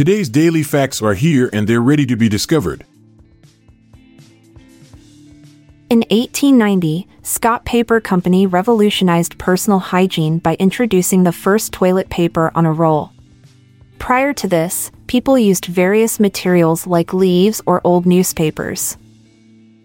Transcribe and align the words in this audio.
Today's 0.00 0.30
daily 0.30 0.62
facts 0.62 1.02
are 1.02 1.12
here 1.12 1.50
and 1.52 1.68
they're 1.68 1.82
ready 1.82 2.06
to 2.06 2.16
be 2.16 2.26
discovered. 2.26 2.86
In 5.90 5.98
1890, 6.08 7.06
Scott 7.20 7.66
Paper 7.66 8.00
Company 8.00 8.46
revolutionized 8.46 9.36
personal 9.36 9.78
hygiene 9.78 10.38
by 10.38 10.54
introducing 10.54 11.24
the 11.24 11.32
first 11.32 11.74
toilet 11.74 12.08
paper 12.08 12.50
on 12.54 12.64
a 12.64 12.72
roll. 12.72 13.12
Prior 13.98 14.32
to 14.32 14.48
this, 14.48 14.90
people 15.06 15.38
used 15.38 15.66
various 15.66 16.18
materials 16.18 16.86
like 16.86 17.12
leaves 17.12 17.60
or 17.66 17.82
old 17.84 18.06
newspapers. 18.06 18.96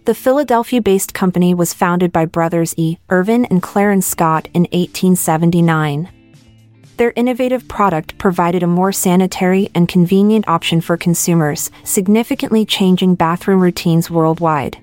The 0.05 0.16
Philadelphia 0.16 0.82
based 0.82 1.13
company 1.13 1.54
was 1.54 1.74
founded 1.74 2.13
by 2.13 2.24
brothers 2.24 2.74
E. 2.77 3.00
Irvin 3.10 3.44
and 3.44 3.62
Clarence 3.62 4.08
Scott 4.08 4.48
in 4.54 4.62
1879. 4.62 6.08
Their 6.98 7.12
innovative 7.17 7.67
product 7.67 8.17
provided 8.17 8.63
a 8.63 8.67
more 8.67 8.94
sanitary 8.94 9.70
and 9.76 9.88
convenient 9.88 10.48
option 10.48 10.80
for 10.80 10.96
consumers, 10.96 11.70
significantly 11.84 12.65
changing 12.65 13.15
bathroom 13.15 13.60
routines 13.60 14.10
worldwide. 14.10 14.77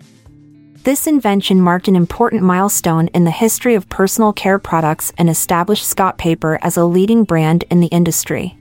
This 0.84 1.06
invention 1.06 1.60
marked 1.60 1.88
an 1.88 1.96
important 1.96 2.42
milestone 2.42 3.08
in 3.08 3.24
the 3.24 3.30
history 3.30 3.74
of 3.74 3.88
personal 3.88 4.32
care 4.32 4.58
products 4.58 5.12
and 5.16 5.30
established 5.30 5.86
Scott 5.86 6.18
Paper 6.18 6.58
as 6.60 6.76
a 6.76 6.84
leading 6.84 7.24
brand 7.24 7.64
in 7.70 7.80
the 7.80 7.86
industry. 7.86 8.58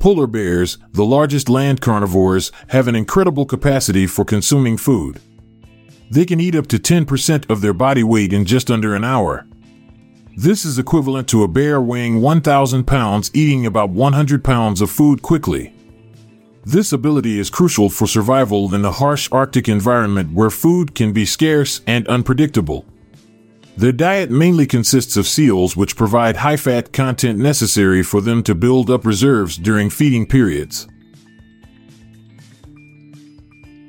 Polar 0.00 0.26
bears, 0.26 0.78
the 0.92 1.04
largest 1.04 1.48
land 1.48 1.80
carnivores, 1.80 2.50
have 2.68 2.88
an 2.88 2.96
incredible 2.96 3.44
capacity 3.44 4.06
for 4.06 4.24
consuming 4.24 4.78
food. 4.78 5.20
They 6.10 6.24
can 6.24 6.40
eat 6.40 6.56
up 6.56 6.66
to 6.68 6.78
10% 6.78 7.48
of 7.50 7.60
their 7.60 7.74
body 7.74 8.02
weight 8.02 8.32
in 8.32 8.46
just 8.46 8.70
under 8.70 8.96
an 8.96 9.04
hour. 9.04 9.46
This 10.42 10.64
is 10.64 10.78
equivalent 10.78 11.28
to 11.28 11.42
a 11.42 11.48
bear 11.48 11.82
weighing 11.82 12.22
1,000 12.22 12.84
pounds 12.84 13.30
eating 13.34 13.66
about 13.66 13.90
100 13.90 14.42
pounds 14.42 14.80
of 14.80 14.90
food 14.90 15.20
quickly. 15.20 15.74
This 16.64 16.94
ability 16.94 17.38
is 17.38 17.50
crucial 17.50 17.90
for 17.90 18.06
survival 18.06 18.74
in 18.74 18.80
the 18.80 18.92
harsh 18.92 19.28
Arctic 19.30 19.68
environment 19.68 20.32
where 20.32 20.48
food 20.48 20.94
can 20.94 21.12
be 21.12 21.26
scarce 21.26 21.82
and 21.86 22.08
unpredictable. 22.08 22.86
Their 23.76 23.92
diet 23.92 24.30
mainly 24.30 24.64
consists 24.64 25.18
of 25.18 25.28
seals, 25.28 25.76
which 25.76 25.94
provide 25.94 26.36
high 26.36 26.56
fat 26.56 26.90
content 26.90 27.38
necessary 27.38 28.02
for 28.02 28.22
them 28.22 28.42
to 28.44 28.54
build 28.54 28.90
up 28.90 29.04
reserves 29.04 29.58
during 29.58 29.90
feeding 29.90 30.26
periods. 30.26 30.88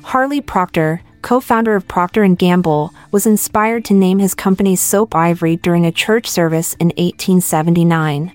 Harley 0.03 0.41
Procter, 0.41 1.01
co-founder 1.21 1.75
of 1.75 1.87
Procter 1.87 2.27
& 2.27 2.35
Gamble, 2.35 2.93
was 3.11 3.25
inspired 3.25 3.85
to 3.85 3.93
name 3.93 4.19
his 4.19 4.33
company's 4.33 4.81
soap 4.81 5.15
Ivory 5.15 5.55
during 5.55 5.85
a 5.85 5.91
church 5.91 6.27
service 6.27 6.73
in 6.75 6.87
1879. 6.87 8.31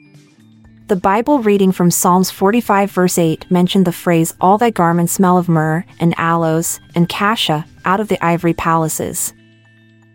The 0.88 0.96
Bible 0.96 1.40
reading 1.40 1.72
from 1.72 1.90
Psalms 1.90 2.30
45 2.30 2.90
verse 2.92 3.18
8 3.18 3.50
mentioned 3.50 3.86
the 3.86 3.92
phrase, 3.92 4.34
All 4.40 4.56
thy 4.56 4.70
garments 4.70 5.14
smell 5.14 5.36
of 5.36 5.48
myrrh, 5.48 5.84
and 5.98 6.14
aloes, 6.16 6.78
and 6.94 7.08
cassia, 7.08 7.66
out 7.84 7.98
of 7.98 8.08
the 8.08 8.24
ivory 8.24 8.54
palaces. 8.54 9.34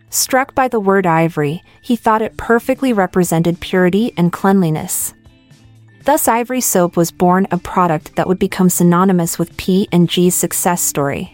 Struck 0.08 0.54
by 0.54 0.68
the 0.68 0.80
word 0.80 1.06
ivory, 1.06 1.62
he 1.80 1.96
thought 1.96 2.22
it 2.22 2.36
perfectly 2.36 2.92
represented 2.92 3.60
purity 3.60 4.12
and 4.16 4.32
cleanliness. 4.32 5.14
Thus 6.04 6.26
Ivory 6.26 6.60
soap 6.60 6.96
was 6.96 7.12
born 7.12 7.46
a 7.50 7.58
product 7.58 8.16
that 8.16 8.26
would 8.26 8.38
become 8.38 8.68
synonymous 8.68 9.38
with 9.38 9.56
P&G's 9.56 10.34
success 10.34 10.82
story. 10.82 11.32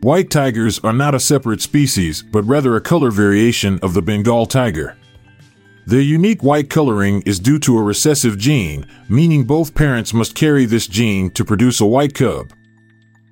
White 0.00 0.30
tigers 0.30 0.78
are 0.80 0.92
not 0.92 1.14
a 1.14 1.20
separate 1.20 1.60
species, 1.60 2.22
but 2.22 2.44
rather 2.44 2.76
a 2.76 2.80
color 2.80 3.10
variation 3.10 3.78
of 3.82 3.94
the 3.94 4.02
Bengal 4.02 4.46
tiger. 4.46 4.96
Their 5.86 6.00
unique 6.00 6.42
white 6.42 6.68
coloring 6.68 7.22
is 7.22 7.38
due 7.38 7.58
to 7.60 7.78
a 7.78 7.82
recessive 7.82 8.36
gene, 8.36 8.86
meaning 9.08 9.44
both 9.44 9.74
parents 9.74 10.12
must 10.12 10.34
carry 10.34 10.64
this 10.64 10.86
gene 10.86 11.30
to 11.30 11.44
produce 11.44 11.80
a 11.80 11.86
white 11.86 12.14
cub. 12.14 12.52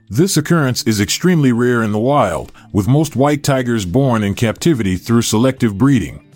This 0.09 0.37
occurrence 0.37 0.83
is 0.85 1.01
extremely 1.01 1.53
rare 1.53 1.83
in 1.83 1.93
the 1.93 1.99
wild, 1.99 2.53
with 2.73 2.89
most 2.89 3.17
white 3.17 3.43
tigers 3.43 3.85
born 3.85 4.23
in 4.23 4.35
captivity 4.35 4.97
through 4.97 5.23
selective 5.23 5.77
breeding. 5.77 6.33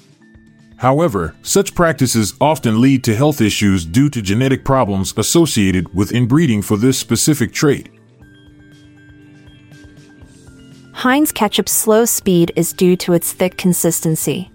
However, 0.79 1.35
such 1.43 1.75
practices 1.75 2.35
often 2.41 2.81
lead 2.81 3.03
to 3.05 3.15
health 3.15 3.41
issues 3.41 3.85
due 3.85 4.09
to 4.11 4.23
genetic 4.23 4.65
problems 4.65 5.15
associated 5.17 5.93
with 5.95 6.13
inbreeding 6.13 6.63
for 6.63 6.77
this 6.77 6.99
specific 6.99 7.53
trait. 7.53 7.91
Heinz 10.99 11.33
ketchup's 11.33 11.73
slow 11.73 12.05
speed 12.05 12.53
is 12.57 12.73
due 12.73 12.97
to 12.97 13.13
its 13.13 13.33
thick 13.33 13.57
consistency 13.57 14.51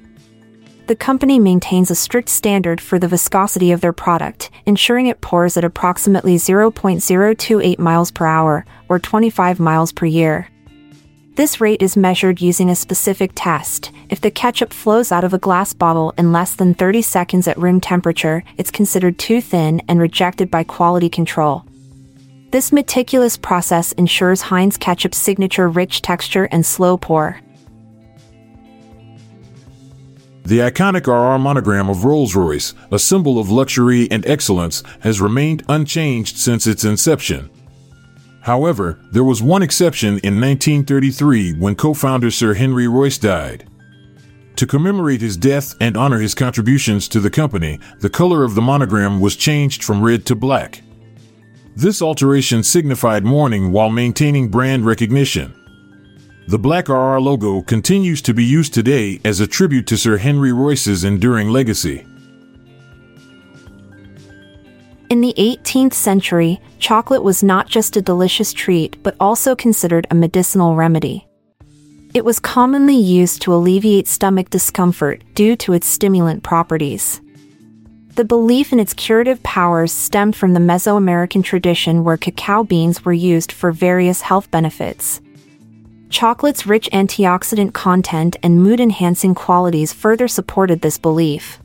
the 0.87 0.95
company 0.95 1.39
maintains 1.39 1.89
a 1.89 1.95
strict 1.95 2.27
standard 2.27 2.81
for 2.81 2.99
the 2.99 3.07
viscosity 3.07 3.71
of 3.71 3.79
their 3.79 3.93
product, 3.93 4.49
ensuring 4.65 5.07
it 5.07 5.21
pours 5.21 5.55
at 5.55 5.63
approximately 5.63 6.35
0.028 6.35 7.79
miles 7.79 8.11
per 8.11 8.25
hour, 8.25 8.65
or 8.89 8.99
25 8.99 9.59
miles 9.59 9.93
per 9.93 10.05
year. 10.05 10.49
This 11.35 11.61
rate 11.61 11.81
is 11.81 11.97
measured 11.97 12.41
using 12.41 12.69
a 12.69 12.75
specific 12.75 13.31
test. 13.33 13.91
If 14.09 14.21
the 14.21 14.29
ketchup 14.29 14.73
flows 14.73 15.11
out 15.11 15.23
of 15.23 15.33
a 15.33 15.39
glass 15.39 15.73
bottle 15.73 16.13
in 16.17 16.31
less 16.31 16.53
than 16.53 16.73
30 16.73 17.01
seconds 17.01 17.47
at 17.47 17.57
room 17.57 17.79
temperature, 17.79 18.43
it's 18.57 18.69
considered 18.69 19.17
too 19.17 19.41
thin 19.41 19.81
and 19.87 19.99
rejected 19.99 20.51
by 20.51 20.63
quality 20.63 21.09
control. 21.09 21.65
This 22.53 22.71
meticulous 22.71 23.35
process 23.35 23.93
ensures 23.93 24.43
Heinz 24.43 24.77
ketchup's 24.77 25.17
signature 25.17 25.67
rich 25.67 26.03
texture 26.03 26.47
and 26.51 26.63
slow 26.63 26.97
pour. 26.97 27.39
The 30.43 30.59
iconic 30.59 31.07
RR 31.07 31.39
monogram 31.39 31.89
of 31.89 32.05
Rolls 32.05 32.35
Royce, 32.35 32.75
a 32.91 32.99
symbol 32.99 33.39
of 33.39 33.49
luxury 33.49 34.07
and 34.11 34.23
excellence, 34.27 34.83
has 34.99 35.19
remained 35.19 35.63
unchanged 35.67 36.37
since 36.37 36.67
its 36.67 36.83
inception. 36.83 37.49
However, 38.41 38.99
there 39.11 39.23
was 39.23 39.41
one 39.41 39.63
exception 39.63 40.19
in 40.19 40.39
1933 40.39 41.53
when 41.53 41.73
co 41.73 41.95
founder 41.95 42.29
Sir 42.29 42.53
Henry 42.53 42.87
Royce 42.87 43.17
died. 43.17 43.67
To 44.57 44.67
commemorate 44.67 45.21
his 45.21 45.37
death 45.37 45.73
and 45.81 45.97
honor 45.97 46.19
his 46.19 46.35
contributions 46.35 47.07
to 47.07 47.19
the 47.19 47.31
company, 47.31 47.79
the 48.01 48.11
color 48.11 48.43
of 48.43 48.53
the 48.53 48.61
monogram 48.61 49.19
was 49.19 49.35
changed 49.35 49.83
from 49.83 50.03
red 50.03 50.23
to 50.27 50.35
black. 50.35 50.83
This 51.75 52.03
alteration 52.03 52.61
signified 52.61 53.25
mourning 53.25 53.71
while 53.71 53.89
maintaining 53.89 54.49
brand 54.49 54.85
recognition. 54.85 55.53
The 56.47 56.59
Black 56.59 56.87
RR 56.87 57.19
logo 57.19 57.61
continues 57.61 58.21
to 58.23 58.33
be 58.33 58.43
used 58.43 58.75
today 58.75 59.19
as 59.25 59.39
a 59.39 59.47
tribute 59.47 59.87
to 59.87 59.97
Sir 59.97 60.17
Henry 60.17 60.51
Royce's 60.51 61.03
enduring 61.03 61.49
legacy. 61.49 62.05
In 65.09 65.21
the 65.21 65.33
18th 65.37 65.93
century, 65.93 66.61
chocolate 66.77 67.23
was 67.23 67.41
not 67.41 67.67
just 67.67 67.97
a 67.97 68.01
delicious 68.01 68.53
treat 68.53 69.01
but 69.01 69.15
also 69.19 69.55
considered 69.55 70.05
a 70.11 70.15
medicinal 70.15 70.75
remedy. 70.75 71.27
It 72.13 72.23
was 72.23 72.39
commonly 72.39 72.97
used 72.97 73.41
to 73.43 73.53
alleviate 73.53 74.07
stomach 74.07 74.51
discomfort 74.51 75.23
due 75.33 75.55
to 75.55 75.73
its 75.73 75.87
stimulant 75.87 76.43
properties. 76.43 77.19
The 78.15 78.23
belief 78.23 78.71
in 78.71 78.79
its 78.79 78.93
curative 78.93 79.41
powers 79.41 79.91
stemmed 79.91 80.35
from 80.35 80.53
the 80.53 80.59
Mesoamerican 80.59 81.43
tradition 81.43 82.03
where 82.03 82.15
cacao 82.15 82.63
beans 82.63 83.03
were 83.03 83.11
used 83.11 83.51
for 83.51 83.71
various 83.71 84.21
health 84.21 84.51
benefits. 84.51 85.19
Chocolate's 86.11 86.67
rich 86.67 86.87
antioxidant 86.93 87.73
content 87.73 88.35
and 88.43 88.61
mood 88.61 88.79
enhancing 88.79 89.33
qualities 89.33 89.93
further 89.93 90.27
supported 90.27 90.81
this 90.81 90.99
belief. 90.99 91.59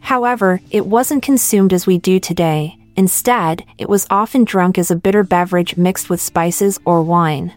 However, 0.00 0.62
it 0.70 0.86
wasn't 0.86 1.22
consumed 1.22 1.74
as 1.74 1.86
we 1.86 1.98
do 1.98 2.18
today, 2.18 2.78
instead, 2.96 3.62
it 3.76 3.90
was 3.90 4.06
often 4.08 4.44
drunk 4.44 4.78
as 4.78 4.90
a 4.90 4.96
bitter 4.96 5.22
beverage 5.22 5.76
mixed 5.76 6.08
with 6.08 6.18
spices 6.18 6.80
or 6.86 7.02
wine. 7.02 7.52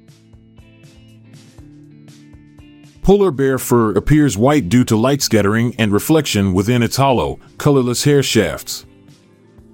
Polar 3.11 3.31
bear 3.31 3.59
fur 3.59 3.91
appears 3.91 4.37
white 4.37 4.69
due 4.69 4.85
to 4.85 4.95
light 4.95 5.21
scattering 5.21 5.75
and 5.77 5.91
reflection 5.91 6.53
within 6.53 6.81
its 6.81 6.95
hollow, 6.95 7.41
colorless 7.57 8.05
hair 8.05 8.23
shafts. 8.23 8.85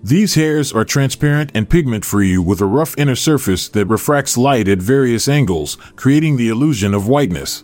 These 0.01 0.33
hairs 0.33 0.73
are 0.73 0.83
transparent 0.83 1.51
and 1.53 1.69
pigment 1.69 2.03
free 2.03 2.39
with 2.39 2.61
a 2.61 2.65
rough 2.65 2.97
inner 2.97 3.15
surface 3.15 3.69
that 3.69 3.85
refracts 3.85 4.37
light 4.37 4.67
at 4.67 4.79
various 4.79 5.27
angles, 5.27 5.75
creating 5.95 6.37
the 6.37 6.49
illusion 6.49 6.95
of 6.95 7.07
whiteness. 7.07 7.63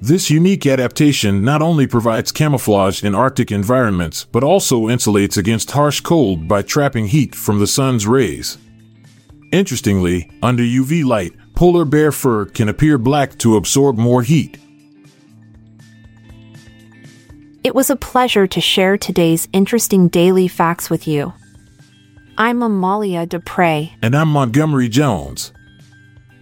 This 0.00 0.30
unique 0.30 0.66
adaptation 0.66 1.44
not 1.44 1.62
only 1.62 1.86
provides 1.86 2.32
camouflage 2.32 3.04
in 3.04 3.14
Arctic 3.14 3.52
environments, 3.52 4.24
but 4.32 4.42
also 4.42 4.88
insulates 4.88 5.36
against 5.36 5.70
harsh 5.70 6.00
cold 6.00 6.48
by 6.48 6.60
trapping 6.60 7.06
heat 7.06 7.36
from 7.36 7.60
the 7.60 7.68
sun's 7.68 8.04
rays. 8.04 8.58
Interestingly, 9.52 10.28
under 10.42 10.64
UV 10.64 11.04
light, 11.04 11.34
polar 11.54 11.84
bear 11.84 12.10
fur 12.10 12.46
can 12.46 12.68
appear 12.68 12.98
black 12.98 13.38
to 13.38 13.54
absorb 13.54 13.96
more 13.96 14.24
heat. 14.24 14.58
It 17.64 17.76
was 17.76 17.90
a 17.90 17.96
pleasure 17.96 18.48
to 18.48 18.60
share 18.60 18.98
today's 18.98 19.46
interesting 19.52 20.08
daily 20.08 20.48
facts 20.48 20.90
with 20.90 21.06
you. 21.06 21.32
I'm 22.36 22.60
Amalia 22.60 23.24
Dupre. 23.24 23.92
And 24.02 24.16
I'm 24.16 24.30
Montgomery 24.30 24.88
Jones. 24.88 25.52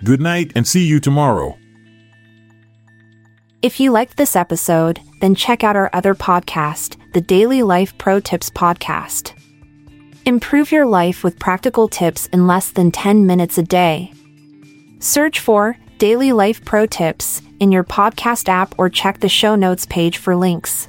Good 0.03 0.23
night 0.23 0.51
and 0.55 0.67
see 0.67 0.87
you 0.87 0.99
tomorrow. 0.99 1.59
If 3.61 3.79
you 3.79 3.91
liked 3.91 4.17
this 4.17 4.35
episode, 4.35 4.99
then 5.21 5.35
check 5.35 5.63
out 5.63 5.77
our 5.77 5.91
other 5.93 6.15
podcast, 6.15 6.97
the 7.13 7.21
Daily 7.21 7.63
Life 7.63 7.99
Pro 7.99 8.19
Tips 8.19 8.49
Podcast. 8.49 9.35
Improve 10.25 10.73
your 10.73 10.87
life 10.87 11.23
with 11.23 11.39
practical 11.39 11.87
tips 11.87 12.29
in 12.29 12.47
less 12.47 12.71
than 12.71 12.91
10 12.91 13.27
minutes 13.27 13.59
a 13.59 13.63
day. 13.63 14.11
Search 15.01 15.39
for 15.39 15.77
Daily 15.99 16.33
Life 16.33 16.65
Pro 16.65 16.87
Tips 16.87 17.43
in 17.59 17.71
your 17.71 17.85
podcast 17.85 18.49
app 18.49 18.75
or 18.79 18.89
check 18.89 19.21
the 19.21 19.29
show 19.29 19.55
notes 19.55 19.85
page 19.85 20.17
for 20.17 20.35
links. 20.35 20.89